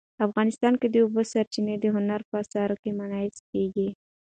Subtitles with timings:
[0.27, 3.89] افغانستان کې د اوبو سرچینې د هنر په اثار کې منعکس کېږي.